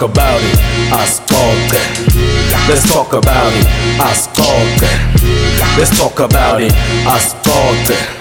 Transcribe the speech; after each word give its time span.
talk 0.00 0.10
about 0.10 0.40
it, 0.40 0.58
ascolte. 0.92 1.76
Let's 2.68 2.90
talk 2.90 3.12
about 3.12 3.52
it, 3.52 3.66
ascolte. 4.00 4.88
Let's 5.76 5.98
talk 5.98 6.20
about 6.20 6.62
it, 6.62 6.72
ascolte. 7.06 8.19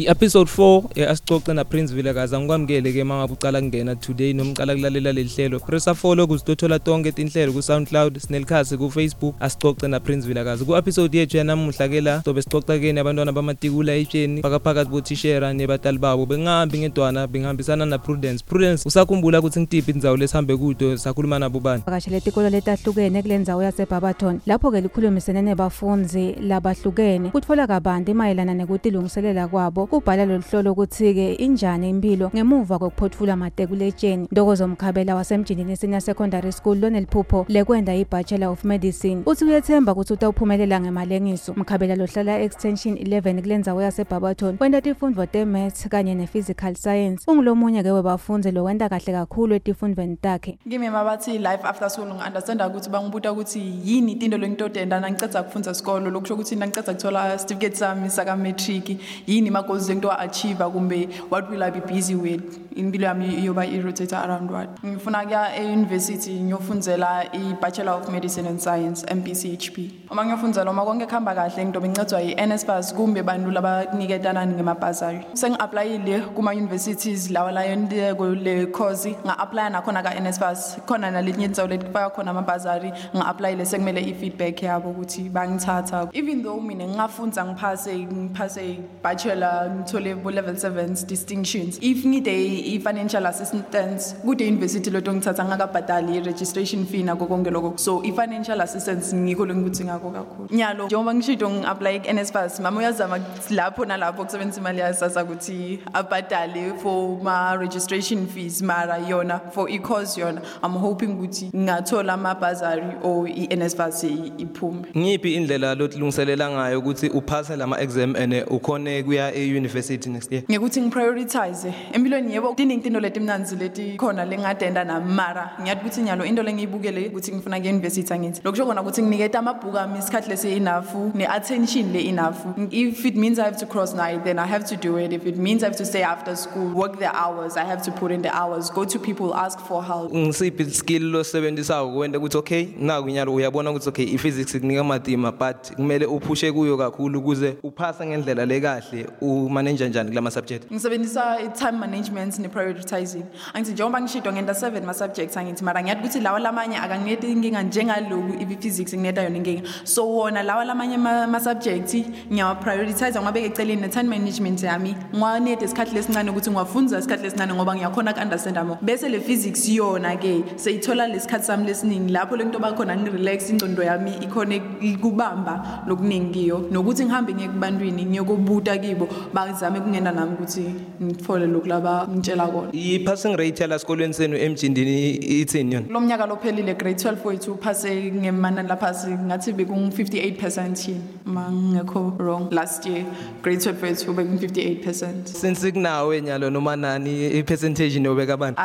I-episode 0.00 0.50
4 0.56 1.08
asicoce 1.08 1.54
na 1.54 1.64
Prince 1.64 1.94
Vilakazi. 1.94 2.36
Angikwamukele 2.36 2.92
ke 2.92 3.04
mangabe 3.04 3.32
ucala 3.32 3.60
kungena 3.60 3.96
today 3.96 4.32
noma 4.32 4.52
ucala 4.52 4.74
kulalela 4.74 5.12
leli 5.12 5.28
hlelo. 5.28 5.60
Pressa 5.60 5.94
follow 5.94 6.26
kuzitothola 6.26 6.78
tonke 6.78 7.12
tinhlelo 7.12 7.52
ku 7.52 7.62
SoundCloud 7.62 8.18
sinelikhasi 8.18 8.76
ku 8.78 8.90
Facebook 8.90 9.34
asicoce 9.40 9.88
na 9.88 10.00
Prince 10.00 10.26
Vilakazi. 10.26 10.64
Ku 10.64 10.76
episode 10.76 11.18
yethu 11.18 11.36
yanamuhla 11.36 11.88
ke 11.88 12.00
la 12.00 12.22
sobe 12.22 12.42
sicoca 12.42 12.78
ke 12.78 12.98
abantwana 13.00 13.32
bamatikula 13.32 13.92
etsheni 13.92 14.42
phakaphakathi 14.42 14.90
bothishera 14.90 15.52
nebatali 15.52 15.98
babo. 15.98 16.26
Bengahambi 16.26 16.78
ngedwana 16.78 17.26
bengihambisana 17.26 17.86
na 17.86 17.98
Prudence 17.98 18.42
Prudence 18.44 18.88
usakhumbula 18.88 19.38
ukuthi 19.38 19.60
ngitiphi 19.60 19.90
indzawo 19.90 20.16
lesihambe 20.16 20.56
kudo 20.56 20.96
sakhuluma 20.96 21.38
nabo 21.38 21.60
bani? 21.60 21.82
Vakashela 21.86 22.16
etikolo 22.16 22.48
letahlukene 22.48 23.22
kule 23.22 23.38
ndzawo 23.38 23.62
yasebarberton 23.62 24.40
lapho-ke 24.46 24.80
likhulumisene 24.80 25.42
nebafunzi 25.42 26.32
labahlukene. 26.32 27.30
Kutfola 27.30 27.66
kabanti 27.66 28.14
mayelana 28.14 28.54
nekutilungiselela 28.54 29.48
kwabo. 29.48 29.89
Kubhala 29.90 30.24
lolu 30.24 30.42
hlolo 30.50 30.72
ukuthi-ke 30.72 31.34
injani 31.34 31.90
impilo 31.90 32.30
ngemuva 32.34 32.78
kokuphothula 32.78 33.36
matekuletsheni 33.36 34.28
ntokozo 34.32 34.68
mkhabela 34.68 35.14
wasemjindini 35.14 35.76
senior 35.76 36.00
secondary 36.00 36.52
school 36.52 36.78
loneliphupho 36.78 37.46
lekwenda 37.48 37.94
i-bachelor 37.94 38.48
of 38.48 38.64
medicine. 38.64 39.22
Uthi 39.26 39.44
uyethemba 39.44 39.92
ukuthi 39.92 40.12
utawuphumelela 40.12 40.80
ngemalengiso. 40.80 41.54
Mkhabela 41.56 41.96
lohlala 41.96 42.40
extension 42.40 42.94
11 42.94 43.42
kule 43.42 43.58
ndzawo 43.58 43.82
yasebarberton 43.82 44.56
wenta 44.60 44.80
tifundvo 44.80 45.26
te-maths 45.26 45.88
kanye 45.88 46.14
ne-physical 46.14 46.74
science. 46.74 47.24
Ungulomunye-ke 47.30 47.90
webafundzi 47.90 48.50
lowenta 48.50 48.88
kahle 48.88 49.12
kakhulu 49.12 49.54
etifundvweni 49.54 50.16
takhe. 50.16 50.58
Kimi 50.70 50.90
mabathi 50.90 51.38
life 51.38 51.64
after 51.64 51.90
school 51.90 52.08
ngi-understanda 52.08 52.68
ukuthi 52.68 52.90
bangibuta 52.90 53.32
ukuthi 53.32 53.72
yini 53.84 54.14
tinto 54.14 54.38
lengitotenda 54.38 55.00
nangiceda 55.00 55.42
kufundza 55.42 55.74
sikolo 55.74 56.10
lokusho 56.10 56.34
ukuthi 56.34 56.56
nangiceda 56.56 56.94
kuthola 56.94 57.36
certificate 57.36 57.76
sami 57.76 58.10
saka-matric 58.10 58.96
yini 59.26 59.50
ma-goals 59.80 59.88
lengito-achieve 59.88 60.58
kumbe 60.72 61.08
what 61.30 61.50
will 61.50 61.62
i 61.62 61.70
be 61.70 61.80
busy 61.80 62.14
with? 62.14 62.58
Impilo 62.76 63.06
yami 63.06 63.26
iyoba 63.42 63.66
i-rotate 63.66 64.12
around 64.12 64.50
what? 64.50 64.68
Ngifuna 64.84 65.24
kuya 65.24 65.56
e-university 65.56 66.40
ngiyofundzela 66.40 67.32
i-bachelor 67.32 67.92
of 67.92 68.08
medicine 68.08 68.46
and 68.46 68.60
science 68.60 69.04
mpchp 69.14 69.78
uma 70.10 70.24
ngiyofundzela 70.24 70.70
uma 70.70 70.84
konke 70.84 71.06
kuhamba 71.06 71.34
kahle 71.34 71.64
ngidobe 71.64 71.88
ngincedwa 71.88 72.20
yi-nsfas 72.20 72.94
kumbe 72.94 73.22
bantu 73.22 73.50
labaniketanani 73.50 74.54
ngemabhazari 74.54 75.20
sengi-aplayile 75.34 76.20
kuma-universities 76.34 77.30
lawa 77.30 77.52
layo 77.52 78.34
le 78.34 78.66
course 78.66 79.08
nga-aplya 79.26 79.70
nakhona 79.70 80.02
ka-nsfas 80.02 80.78
khona 80.86 81.10
naletinye 81.10 81.48
tindzawo 81.48 81.68
letifaka 81.68 82.10
khona 82.10 82.30
amabhazari 82.30 82.92
nga-aplayile 83.16 83.64
sekumele 83.64 84.00
i-feedback 84.00 84.62
yabo 84.62 84.90
ukuthi 84.90 85.28
bangithatha. 85.28 86.08
Even 86.12 86.42
though 86.42 86.60
mina 86.60 86.86
ngingafundza 86.86 87.44
ngiphase 87.44 87.98
ngiphase 87.98 88.78
bachelor 89.02 89.59
ngithole 89.68 90.14
bo-level 90.14 90.54
7 90.54 91.06
distinctions. 91.06 91.78
If 91.80 92.04
ngide 92.04 92.34
i-financial 92.74 93.26
assistance 93.26 94.14
kude 94.24 94.46
university 94.46 94.90
loto 94.90 95.12
ngithatha 95.12 95.44
ngakabhadali 95.44 96.16
i-registration 96.16 96.86
fee 96.86 97.02
nako 97.02 97.26
konke 97.26 97.50
lokho. 97.50 97.78
So 97.78 98.02
i-financial 98.04 98.60
assistance 98.60 99.14
ngikho 99.14 99.46
lengikuthi 99.46 99.84
ngako 99.84 100.10
kakhulu. 100.10 100.48
Nyalo 100.50 100.86
njengoba 100.86 101.14
ngishito 101.14 101.50
ngi-apply 101.50 102.00
ku-nsfas 102.00 102.60
mama 102.60 102.80
uyazama 102.80 103.20
lapho 103.50 103.84
nalapho 103.84 104.24
kusebenzisa 104.24 104.60
imali 104.60 104.80
yasasa 104.80 105.24
ukuthi 105.24 105.78
abhadale 105.92 106.74
for 106.82 107.18
ma-registration 107.22 108.26
fees 108.26 108.62
mara 108.62 108.98
yona 109.08 109.40
for 109.52 109.70
i-course 109.70 110.16
yona. 110.18 110.42
I'm 110.62 110.72
hoping 110.72 111.06
ukuthi 111.06 111.50
ngingathola 111.54 112.12
amabhazari 112.12 112.96
or 113.02 113.28
i-nsfas 113.28 114.04
iphume. 114.38 114.84
Ngiyiphi 114.96 115.34
indlela 115.34 115.74
lotilungiselela 115.74 116.50
ngayo 116.50 116.78
ukuthi 116.78 117.08
uphase 117.08 117.56
lama-exam 117.56 118.16
and 118.16 118.32
ukhone 118.32 119.02
kuya 119.02 119.32
e-university 119.50 120.10
next 120.10 120.32
year. 120.32 120.42
Ngikuthi 120.50 120.80
ngiprioritize. 120.80 121.74
Empilweni 121.92 122.34
yebo 122.34 122.54
tiningi 122.54 122.82
tinto 122.82 123.00
letimnanzi 123.00 123.56
leti 123.56 123.96
khona 123.96 124.24
lengadenda 124.24 124.84
nami 124.84 125.12
mara 125.12 125.50
ngiyathi 125.60 125.80
ukuthi 125.80 126.02
nyalo 126.02 126.24
into 126.24 126.42
lengiyibukele 126.42 127.08
ukuthi 127.08 127.32
ngifuna 127.32 127.60
kuye-university 127.60 128.14
angithi. 128.14 128.40
Lokusho 128.44 128.66
kona 128.66 128.82
ukuthi 128.82 129.02
nginiketa 129.02 129.38
amabhuku 129.38 129.78
ami 129.78 129.98
isikhathi 129.98 130.30
lesi-enough 130.30 131.14
ne-attention 131.14 131.92
le-enough 131.92 132.36
if 132.70 133.04
it 133.04 133.16
means 133.16 133.38
i 133.38 133.44
have 133.44 133.56
to 133.56 133.66
cross 133.66 133.94
night 133.94 134.24
then 134.24 134.38
i 134.38 134.46
have 134.46 134.64
to 134.64 134.76
do 134.76 134.98
it. 134.98 135.12
If 135.12 135.26
it 135.26 135.36
means 135.36 135.62
i 135.62 135.66
have 135.66 135.76
to 135.76 135.84
stay 135.84 136.02
after 136.02 136.36
school 136.36 136.72
work 136.74 136.98
the 136.98 137.10
hours 137.16 137.56
i 137.56 137.64
have 137.64 137.82
to 137.82 137.90
put 137.90 138.12
in 138.12 138.22
the 138.22 138.34
hours. 138.36 138.70
Go 138.70 138.84
to 138.84 138.98
people 138.98 139.34
ask 139.34 139.58
for 139.60 139.84
help. 139.84 140.12
Ngisiphi 140.12 140.70
skill 140.70 141.10
losebenzisayo 141.10 141.88
kwenta 141.88 142.18
ukuthi 142.18 142.36
okay 142.36 142.66
nakunyalo 142.78 143.34
uyabona 143.34 143.70
ukuthi 143.70 143.88
okay 143.88 144.04
i-physics 144.04 144.60
kunika 144.60 144.84
matima 144.84 145.32
but 145.32 145.74
kumele 145.76 146.06
uphushe 146.06 146.52
kuyo 146.52 146.76
kakhulu 146.76 147.18
ukuze 147.18 147.56
uphase 147.62 148.06
ngendlela 148.06 148.46
lekahle 148.46 149.06
umanage 149.46 149.88
njani 149.88 150.08
kula 150.08 150.22
ma-subject? 150.22 150.70
Ngisebenzisa 150.72 151.40
i-time 151.40 151.78
management 151.78 152.38
ne-prioritizing. 152.38 153.24
Angithi 153.54 153.72
njengoba 153.72 154.00
ngishidwa 154.00 154.32
ngenta 154.32 154.54
seven 154.54 154.84
ma-subjects 154.84 155.36
angithi 155.36 155.64
mara 155.64 155.82
ngiyathi 155.82 156.00
ukuthi 156.00 156.20
lawa 156.20 156.38
lamanye 156.38 156.76
akangineti 156.76 157.32
inkinga 157.32 157.62
njengaloku 157.62 158.42
i-physics 158.42 158.94
ngineta 158.94 159.22
yona 159.22 159.36
inkinga. 159.36 159.62
So 159.84 160.08
wona 160.08 160.42
lawa 160.42 160.64
lamanye 160.64 160.96
ma-subject 160.96 161.94
ngiyawa-prioritize 162.32 163.20
ngibabeka 163.20 163.46
eceleni 163.46 163.80
ne-time 163.82 164.08
management 164.08 164.62
yami. 164.62 164.96
Ngiwanete 165.14 165.64
isikhathi 165.64 165.94
lesincane 165.94 166.30
ukuthi 166.30 166.50
ngiwafundza 166.50 166.98
isikhathi 166.98 167.22
lesincane 167.22 167.54
ngoba 167.54 167.74
ngiyakhona 167.74 168.12
ku-understanda 168.14 168.64
mo 168.64 168.78
bese 168.82 169.08
le 169.08 169.20
physics 169.20 169.68
yona-ke 169.68 170.44
seyithola 170.56 171.06
lesikhathi 171.06 171.44
sami 171.44 171.66
lesiningi 171.66 172.12
lapho 172.12 172.36
le 172.36 172.44
nto 172.44 172.58
bakhona 172.58 172.96
ngirelax 172.96 173.50
ingcondo 173.50 173.82
yami 173.82 174.12
ikhone 174.22 174.60
kubamba 175.00 175.84
lokuningi 175.86 176.30
kiyo. 176.32 176.68
Nokuthi 176.70 177.04
ngihambe 177.04 177.34
ngiye 177.34 177.48
kubantwini 177.48 178.04
ngiyokubuta 178.04 178.78
kibo. 178.78 179.08
Bazame 179.34 179.80
kungena 179.80 180.12
nami 180.12 180.32
ukuthi 180.32 180.74
ngithole 181.02 181.46
lokhu 181.46 181.68
laba 181.68 182.08
ngitshela 182.08 182.46
kona. 182.46 182.70
I-passing 182.72 183.36
rate 183.36 183.60
yala 183.60 183.78
sikolweni 183.78 184.14
senu 184.14 184.36
emjindini 184.36 185.16
ithini 185.16 185.74
yona? 185.74 185.86
Lo 185.88 186.00
mnyaka 186.00 186.26
lophelile 186.26 186.74
grade 186.74 186.98
12 186.98 187.24
wethu 187.24 187.52
uphase 187.52 188.12
ngemanani 188.12 188.68
laphasi 188.68 189.10
ngathi 189.10 189.52
bekungu-58 189.52 190.36
percent 190.36 190.88
yini? 190.88 191.00
Ma 191.24 191.50
ngekho 191.52 192.14
wrong 192.18 192.50
last 192.50 192.86
year 192.86 193.04
grade 193.42 193.58
12 193.58 193.82
wethu 193.82 194.12
bekungu-58 194.12 194.84
percent. 194.84 195.28
Since 195.28 195.72
kunawe 195.72 196.20
nyalo 196.22 196.50
noma 196.50 196.76
nani 196.76 197.38
i-percentage 197.38 198.00
niyobeka 198.00 198.34
abantu 198.34 198.60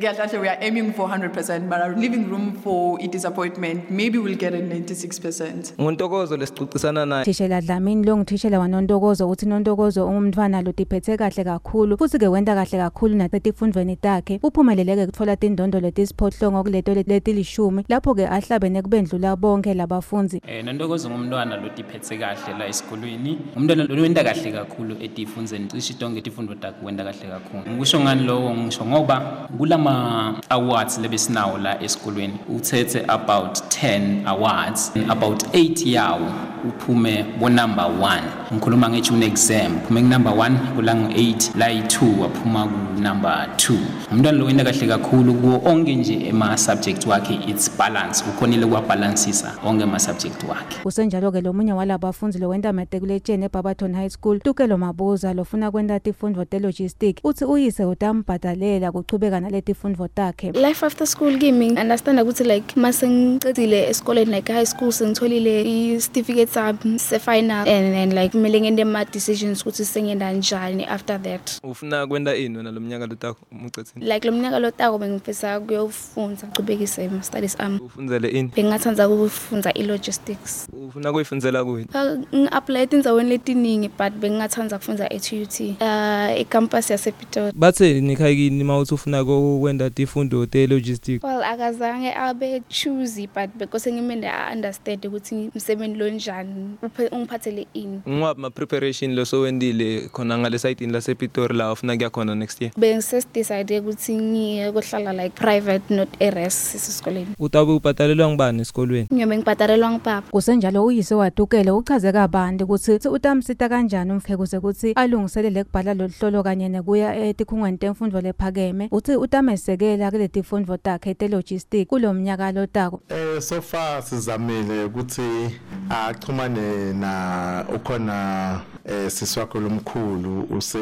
kahle 0.00 0.40
we 0.40 0.48
are 0.48 0.58
aiming 0.60 0.92
for 0.92 1.08
100 1.08 1.32
percent 1.32 1.64
but 1.68 1.78
are 1.78 1.96
leaving 1.96 2.30
room 2.30 2.52
for 2.62 2.98
i-disappointment 3.00 3.90
maybe 3.90 4.18
we'll 4.18 4.36
get 4.36 4.54
a 4.54 4.58
96 4.58 5.18
percent. 5.20 5.74
Ngontokozo 5.80 6.36
lesicucisana 6.36 7.06
naye. 7.06 7.24
Thishela 7.24 7.60
dlamini 7.60 8.04
lo 8.06 8.16
ngithishela 8.16 8.58
wanontokozo 8.58 9.28
uthi 9.30 9.46
nontokozo 9.46 9.79
ungumntfwana 9.88 10.62
lotiphethe 10.62 11.16
kahle 11.16 11.44
kakhulu 11.44 11.98
futhi-ke 11.98 12.28
wenta 12.28 12.54
kahle 12.54 12.78
kakhulu 12.78 13.14
nasetifundweni 13.14 13.96
takhe 13.96 14.40
uphumeleleke 14.42 15.06
kutfola 15.06 15.36
tindondo 15.36 15.80
letisiphohlongo 15.80 16.62
kuleto 16.62 16.94
letilishumi 16.94 17.84
lapho-ke 17.88 18.26
ahlabene 18.28 18.82
kubendlula 18.82 19.36
bonke 19.36 19.74
labafundzi 19.74 20.42
Eh 20.46 20.64
nontokozo 20.64 21.10
ngumntwana 21.10 21.56
lotiphethe 21.56 22.18
kahle 22.18 22.58
la 22.58 22.66
esikolweni. 22.66 23.38
Umntwana 23.56 23.84
lowenta 23.84 24.24
kahle 24.24 24.52
kakhulu 24.52 24.96
etifundzeni. 25.00 25.66
Cishe 25.66 25.94
tonke 25.94 26.20
tifundvo 26.20 26.54
takhe 26.54 26.84
wenta 26.84 27.04
kahle 27.04 27.28
kakhulu. 27.28 27.76
Ngisho 27.76 28.00
ngani 28.00 28.22
lokho 28.26 28.54
ngisho 28.54 28.86
ngoba 28.86 29.20
kulama 29.58 30.40
awards 30.50 30.98
lebesinawo 30.98 31.58
la 31.58 31.82
esikolweni. 31.82 32.34
Uthethe 32.48 33.04
about 33.08 33.58
10 33.68 34.26
awards 34.26 34.92
about 35.08 35.42
8 35.54 35.92
yawo 35.92 36.26
uphume 36.64 37.24
bo 37.40 37.48
number 37.48 37.84
1. 37.84 38.20
Ngikhuluma 38.52 38.90
ngethi 38.90 39.12
un 39.12 39.22
exam. 39.70 39.80
Uphume 39.80 40.02
number 40.02 40.32
1 40.32 40.74
kulang 40.74 41.12
8 41.12 41.58
la 41.58 41.68
yi2 41.68 42.20
waphuma 42.20 42.66
ku 42.66 43.00
number 43.02 43.48
2. 43.56 43.78
Umntwana 44.12 44.38
lo 44.38 44.44
wenta 44.46 44.64
kahle 44.64 44.86
kakhulu 44.86 45.34
kuwo 45.34 45.62
onke 45.64 45.96
nje 45.96 46.28
ema 46.28 46.56
subject 46.58 47.06
wakhe 47.06 47.34
it's 47.48 47.70
balance. 47.78 48.24
Ukhonile 48.28 48.66
kwabalansisa 48.66 49.52
onke 49.64 49.82
ama 49.82 49.98
subject 49.98 50.44
wakhe. 50.48 50.76
kusenjalo-ke 50.82 51.40
lomunye 51.40 51.72
walabafundzi 51.72 52.38
lowenta 52.38 52.72
matekuletsheni 52.72 53.44
ebarberton 53.44 53.94
high 53.94 54.08
school 54.08 54.40
tukelo 54.40 54.78
mabuza 54.78 55.34
lofuna 55.34 55.70
kwenta 55.70 56.00
tifundvo 56.00 56.44
telogistic 56.44 57.20
uthi 57.24 57.44
uyise 57.44 57.84
utambhadalela 57.84 58.92
kuchubeka 58.92 59.40
naletifundvo 59.40 60.08
takhe 60.08 60.52
life 60.52 60.86
after 60.86 61.06
school 61.06 61.38
kimi 61.38 61.70
understanda 61.70 62.22
ukuthi 62.22 62.44
like 62.44 62.80
mase 62.80 63.08
ngicedile 63.08 63.88
esikoleni 63.88 64.32
like 64.32 64.52
high 64.52 64.66
school 64.66 64.92
sengitholile 64.92 65.62
i-certificate 65.62 66.46
sami 66.46 66.98
se-final 66.98 67.68
and 67.68 67.94
then 67.94 68.12
like 68.14 68.28
kumele 68.28 68.60
ngente 68.60 68.84
ma-decisions 68.84 69.59
plans 69.60 69.62
ukuthi 69.62 69.84
sengenda 69.84 70.32
njani 70.32 70.84
after 70.86 71.22
that. 71.22 71.60
Ufuna 71.62 72.06
kwenda 72.06 72.36
ini 72.36 72.56
wena 72.56 72.70
lo 72.70 72.80
mnyaka 72.80 73.06
lotakho 73.06 73.46
umucethini 73.52 74.06
like 74.14 74.26
lo 74.28 74.32
mnyaka 74.32 74.58
lotako 74.58 74.98
bengifisa 74.98 75.60
kuyofunda 75.60 76.42
chubekise 76.56 77.06
ama-studies 77.06 77.60
ami. 77.60 77.78
Ufundzele 77.80 78.28
ini? 78.28 78.50
Bengingathanda 78.56 79.08
ukufunda 79.08 79.72
i-logistics. 79.74 80.68
Ufuna 80.88 81.12
kuyifundzela 81.12 81.64
kuyini 81.64 81.88
ngi-aplaye 82.34 82.82
etindzaweni 82.84 83.30
letiningi 83.30 83.88
but 83.88 84.12
bengingathanda 84.20 84.78
kufunda 84.78 85.12
e-tut 85.12 85.60
uh, 85.60 86.40
icampus 86.40 86.90
yasepitori. 86.90 87.52
Bathe 87.56 88.00
nikhayikini 88.00 88.62
uma 88.62 88.78
uthi 88.78 88.94
ufuna 88.94 89.24
kwenda 89.24 89.90
tifundo 89.90 90.46
te-logistic 90.46 91.24
well 91.24 91.42
akazange 91.44 92.14
abe 92.14 92.62
choosy 92.68 93.26
but 93.26 93.50
bekose 93.58 93.92
ngimende 93.92 94.28
a-understand 94.28 95.06
ukuthi 95.06 95.50
msebenzi 95.54 95.98
lonjani 95.98 96.70
uphe- 96.82 97.14
ungiphathele 97.14 97.66
ini. 97.74 98.00
Ngwaphi 98.08 98.40
ma-preparation 98.40 99.14
losowendile 99.50 100.08
khona 100.12 100.38
ngale 100.38 100.58
sayitini 100.58 100.92
lasepitori 100.92 101.56
la 101.56 101.72
ufuna 101.72 101.96
kuya 101.96 102.10
khona 102.10 102.34
next 102.34 102.60
year? 102.60 102.72
Bengisesidecide 102.76 103.80
ukuthi 103.80 104.14
ngiye 104.16 104.72
kohlala 104.72 105.12
like 105.12 105.34
private 105.34 105.94
not 105.94 106.08
eres 106.20 106.74
esesikoleni 106.74 107.34
utabe 107.38 107.72
ubhatalelwa 107.72 108.28
ngibani 108.28 108.60
esikolweni? 108.62 109.08
Ngiyobe 109.12 109.36
ngibhadalelwa 109.36 109.90
ngipapa 109.90 110.30
kusenjalo 110.30 110.84
uyise 110.84 111.14
wadukele 111.14 111.70
uchaze 111.70 112.12
kabanti 112.12 112.64
ukuthi 112.64 113.08
utamsita 113.08 113.68
kanjani 113.68 114.12
umfeke 114.12 114.56
ukuthi 114.56 114.92
alungiselele 114.92 115.64
kubhala 115.64 115.94
lolu 115.94 116.12
hlolo 116.20 116.42
kanye 116.42 116.68
nekuya 116.68 117.16
etikhungweni 117.16 117.78
temfundo 117.78 118.20
lephakeme. 118.20 118.88
Uthi 118.90 119.16
utamesekela 119.16 120.10
kule 120.10 120.28
tifundvo 120.28 120.76
takhe 120.76 121.14
te-logistic 121.14 121.88
kulo 121.88 122.14
mnyaka 122.14 122.52
lotako 122.52 123.00
Eh 123.08 123.40
so 123.40 123.62
far 123.62 124.02
sizamile 124.02 124.84
ukuthi 124.84 125.50
axhumane 125.90 126.92
na 126.92 127.64
ukhona 127.74 128.60
eh 128.84 129.10
siswakho 129.40 129.60
lomkhulu 129.60 130.46
use 130.56 130.78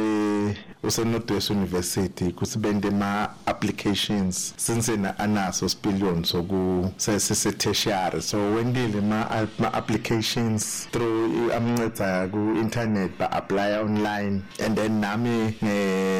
use 0.83 1.05
Northwest 1.05 1.51
University 1.51 2.33
kuthi 2.33 2.59
bende 2.59 2.91
ma 2.91 3.29
applications 3.47 4.55
since 4.57 4.97
na 4.97 5.19
anaso 5.19 5.69
spillion 5.69 6.25
soku 6.25 6.93
sese 6.97 7.53
tertiary. 7.53 8.21
So 8.23 8.39
wendile 8.39 9.01
ma 9.01 9.47
ma 9.59 9.69
applications 9.73 10.89
through 10.91 11.53
amnceda 11.53 12.29
ku 12.33 12.57
internet 12.59 13.19
ba 13.19 13.29
apply 13.33 13.79
online. 13.79 14.43
And 14.61 14.77
then 14.77 15.01
nami 15.01 15.55
ngangaseti 15.63 16.18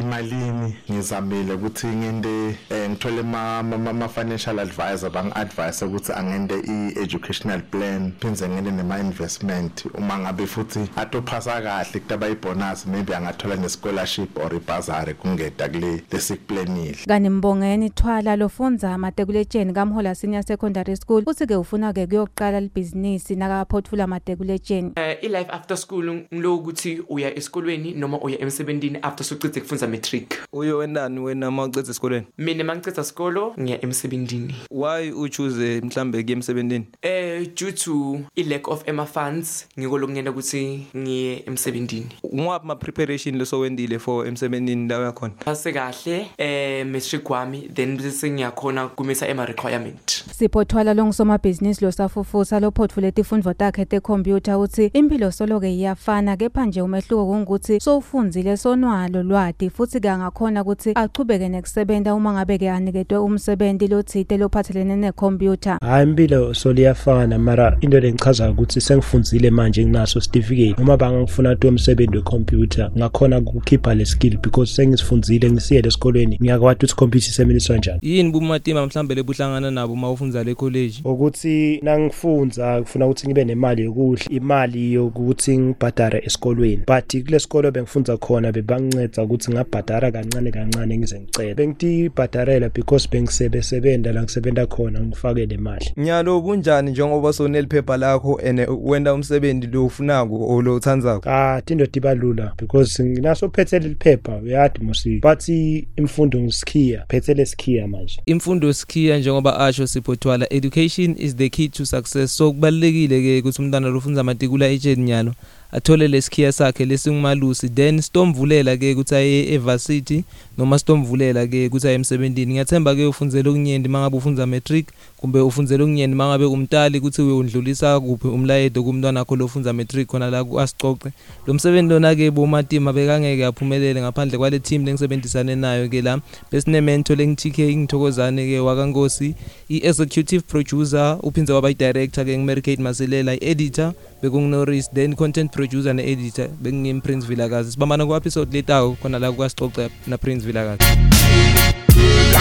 imalini 0.00 0.74
ngizamile 0.90 1.52
ukuthi 1.54 1.86
ngende 1.86 2.48
eh, 2.70 2.90
ngithole 2.90 3.22
ma 3.22 3.62
ma- 3.62 3.92
ma 3.92 4.08
financial 4.08 4.58
advisor 4.58 5.10
bang 5.10 5.32
advise 5.34 5.84
ukuthi 5.84 6.12
angende 6.12 6.54
i 6.54 6.92
educational 7.02 7.60
plan 7.62 8.12
phinze 8.20 8.48
ngende 8.48 8.70
nema 8.70 8.98
investment 8.98 9.84
uma 9.94 10.18
ngabe 10.18 10.46
futhi 10.46 10.90
atophasa 10.96 11.62
kahle 11.62 12.00
kutaba 12.00 12.28
ibonus 12.28 12.86
maybe 12.86 13.14
angathola 13.16 13.56
ne 13.56 13.68
scholarship 13.68 14.38
or 14.38 14.54
ibazari 14.54 15.14
kungeda 15.14 15.68
kule 15.68 16.02
lesikuplanile 16.12 16.96
kani 17.08 17.28
mbongeni 17.28 17.90
thwala 17.90 18.36
lofundza 18.36 18.94
amatekuletsheni 18.94 19.72
kamhola 19.72 20.14
senior 20.14 20.42
secondary 20.42 20.96
school. 20.96 21.22
Uthi-ke 21.26 21.56
ufuna-ke 21.56 22.06
kuyokuqala 22.06 22.60
libhizinisi 22.60 23.36
nakaphothula 23.36 24.04
amatekuletsheni 24.04 24.92
Eh 24.96 25.18
i-life 25.22 25.50
after 25.50 25.76
school 25.76 26.24
ngilo 26.34 26.56
ukuthi 26.56 27.02
uya 27.08 27.34
esikolweni 27.38 27.92
noma 27.92 28.18
uya 28.20 28.40
emsebentini 28.40 28.98
after 29.02 29.26
sucithe 29.44 29.60
kufundza 29.60 29.86
matric. 29.86 30.34
Uyo 30.52 30.78
wendani 30.78 31.20
wena 31.20 31.48
uma 31.48 31.64
ucedza 31.64 31.90
esikolweni? 31.90 32.26
Mina 32.38 32.64
mangiceda 32.64 33.04
sikolo 33.04 33.54
ngiya 33.60 33.84
emsebentini. 33.84 34.54
Why 34.70 35.10
uchoose 35.10 35.80
mhlambe 35.80 36.22
kuye 36.22 36.32
emsebentini? 36.32 36.86
Eh 37.02 37.48
due 37.56 37.72
to 37.72 38.20
i-lack 38.36 38.68
of 38.68 38.88
ema 38.88 39.06
funds 39.06 39.66
ngiko 39.78 39.98
lokungena 39.98 40.30
ukuthi 40.30 40.86
ngiye 40.96 41.42
emsebentini. 41.46 42.06
Ngwaphi 42.34 42.66
ma-preparation 42.66 43.38
losowendile 43.38 43.98
for 43.98 44.26
emsebentini 44.26 44.88
la 44.88 44.98
uyakhona 44.98 45.34
phase 45.44 45.72
kahle 45.72 46.26
eh 46.38 46.86
matric 46.86 47.30
wami 47.30 47.68
then 47.74 47.96
bese 47.96 48.30
ngiyakhona 48.30 48.88
kumisa 48.88 49.28
ema 49.28 49.46
requirement 49.46 50.13
sipho 50.32 50.64
thwala 50.64 50.94
longusomabhizinisi 50.94 51.84
losafufusa 51.84 52.60
lophothule 52.60 53.12
tifundvo 53.12 53.54
takhe 53.54 53.84
tekhompyutha 53.84 54.58
uthi 54.58 54.86
impilo 54.86 55.30
soloke 55.30 55.74
iyafana 55.74 56.36
kepha 56.36 56.66
nje 56.66 56.82
umehluko 56.82 57.26
kungukuthi 57.26 57.80
sowufundzile 57.80 58.56
sonwalo 58.56 59.22
lwati 59.22 59.70
futhi-ke 59.70 60.10
angakhona 60.10 60.62
ukuthi 60.62 60.92
achubeke 60.94 61.48
nekusebenta 61.48 62.14
uma 62.14 62.32
ngabe-ke 62.32 62.70
aniketwe 62.70 63.18
umsebenti 63.18 63.88
lotsite 63.88 64.36
lophathelene 64.36 64.96
nekhompyutha. 64.96 65.78
Hayi 65.80 66.08
impilo 66.08 66.54
so 66.54 66.72
liyafana 66.72 67.38
mara 67.38 67.76
into 67.80 68.00
lengichaza 68.00 68.50
ukuthi 68.50 68.80
sengifundzile 68.80 69.50
manje 69.50 69.84
nginaso 69.84 70.20
certificate 70.20 70.74
noma 70.78 70.96
bangangifuna 70.96 71.54
kuthi 71.54 71.66
umsebenzi 71.66 72.16
wecomputer 72.16 72.90
ngakhona 72.98 73.38
ukukhipha 73.38 73.94
le 73.94 74.04
skill 74.04 74.38
because 74.38 74.74
sengisifundile 74.74 75.50
ngisiyele 75.50 75.88
esikolweni 75.88 76.38
ngiyakwati 76.42 76.84
ukuthi 76.84 76.96
computer 76.96 77.28
isebenziswa 77.28 77.76
njani. 77.76 77.98
Yini 78.02 78.30
bumatima 78.30 78.86
mhlambe 78.86 79.14
lebuhlangana 79.14 79.70
nabo 79.70 79.92
uma 79.92 80.13
ufundza 80.14 80.44
le 80.44 80.54
college? 80.54 81.00
Ukuthi 81.04 81.80
nangifundza 81.82 82.80
kufuna 82.80 83.06
ukuthi 83.06 83.26
ngibe 83.26 83.44
nemali 83.44 83.82
yokudla 83.82 84.26
imali 84.30 84.92
yokuthi 84.92 85.58
ngibhadare 85.58 86.22
esikolweni. 86.26 86.82
But 86.86 87.24
kule 87.24 87.40
sikolo 87.40 87.70
bengifundza 87.70 88.16
khona 88.16 88.52
bebanginceda 88.52 89.22
ukuthi 89.22 89.52
ngabhadara 89.52 90.12
kancane 90.12 90.50
kancane 90.50 90.98
ngize 90.98 91.20
ngicela 91.20 91.54
bengitibhadarela 91.54 92.68
because 92.68 93.08
bengisebesebenta 93.12 94.12
la 94.12 94.22
ngisebenta 94.22 94.66
khona 94.66 95.00
ngifake 95.00 95.46
le 95.46 95.56
mali. 95.56 95.92
Nyalo 95.96 96.40
bunjani 96.40 96.90
njengoba 96.90 97.32
soneliphepha 97.32 97.96
lakho 97.96 98.40
and 98.48 98.66
wenda 98.82 99.14
umsebenzi 99.14 99.66
lo 99.66 99.86
ufunako 99.86 100.62
lo 100.62 100.74
uthandzako 100.74 101.20
kati 101.20 101.72
into 101.72 101.86
tiba 101.86 102.14
lula 102.14 102.52
because 102.58 103.04
nginaso 103.04 103.48
phethe 103.48 103.78
leli 103.78 103.94
phepha 103.94 104.36
uyadi 104.36 104.80
musi 104.84 105.18
bathi 105.18 105.88
imfundo 105.96 106.40
ngisikhiya 106.40 107.04
phethe 107.08 107.34
lesikhiya 107.34 107.88
manje. 107.88 108.20
Imfundo 108.26 108.72
sikhiya 108.72 109.18
njengoba 109.18 109.60
asho 109.60 109.86
siphothwala 110.04 110.46
education 110.50 111.16
is 111.16 111.36
the 111.36 111.48
key 111.48 111.68
to 111.68 111.86
success. 111.86 112.32
So 112.32 112.52
kubalulekile 112.52 113.22
ke 113.22 113.38
ukuthi 113.40 113.62
umntwana 113.62 113.88
lofunda 113.88 114.20
amatikula 114.20 114.66
etsheni 114.66 115.02
nyalo 115.02 115.34
athole 115.72 116.08
lesikhiya 116.08 116.52
sakhe 116.52 116.84
lesingumalusi 116.84 117.68
then 117.68 118.00
sitomvulela 118.00 118.76
ke 118.76 118.92
ukuthi 118.92 119.14
aye 119.14 119.54
evarsity 119.54 120.24
noma 120.58 120.78
sitomvulela 120.78 121.46
ke 121.46 121.66
ukuthi 121.66 121.88
aye 121.88 121.94
emsebentini. 121.94 122.52
Ngiyathemba 122.52 122.94
ke 122.94 123.06
ufundzela 123.06 123.50
okunyenti 123.50 123.88
mangabe 123.88 124.16
ufundza 124.16 124.46
matric 124.46 124.86
kumbe 125.24 125.40
ufundzela 125.40 125.84
okunyenti 125.84 126.16
mangabe 126.16 126.44
umtali 126.44 126.98
ukuthi 126.98 127.22
uyondlulisa 127.22 128.00
kuphi 128.00 128.28
umlayedo 128.28 128.82
kumntwana 128.82 129.20
wakho 129.20 129.36
lofundza 129.36 129.72
matric 129.72 130.08
khona 130.08 130.30
la 130.30 130.44
ku-asicoce 130.44 131.12
lo 131.46 131.54
msebenzi 131.54 131.92
lona 131.92 132.14
ke 132.14 132.30
bomatima 132.30 132.92
bekangeke 132.92 133.44
aphumelele 133.44 134.00
ngaphandle 134.00 134.38
kwale 134.38 134.58
team 134.58 134.84
lengisebenzisane 134.84 135.56
nayo 135.56 135.88
ke 135.88 136.02
la 136.02 136.20
besinemento 136.52 137.14
lengi-tk 137.14 137.58
ngithokozane 137.58 138.46
ke 138.46 138.60
wakankosi 138.60 139.34
i-executive 139.68 140.42
producer 140.44 141.18
uphindze 141.22 141.52
waba 141.52 141.70
i-director 141.70 142.24
ke 142.24 142.38
ngimericate 142.38 142.82
masilela 142.82 143.32
i-editor 143.34 143.92
bekungunoris 144.22 144.90
then 144.92 145.14
content 145.16 145.52
producer 145.52 145.94
ne-editor 145.94 146.48
bengingim-prince 146.62 147.26
vilakazi. 147.26 147.72
Sibambana 147.72 148.06
ku-episode 148.06 148.52
letako 148.52 148.96
khona 149.02 149.18
la 149.18 149.32
kukasicoce 149.32 149.88
na-prince 150.06 150.44
vilakazi. 150.44 150.84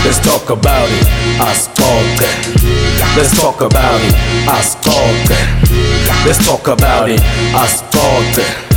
Let's 0.03 0.19
talk 0.19 0.50
about 0.50 0.89
it, 0.91 1.07
Ascolte. 1.39 2.27
Let's 3.15 3.39
talk 3.39 3.62
about 3.62 4.01
it, 4.01 4.13
Ascolte. 4.48 5.38
Let's 6.25 6.45
talk 6.45 6.67
about 6.67 7.10
it, 7.10 7.22
Ascolte. 7.53 8.73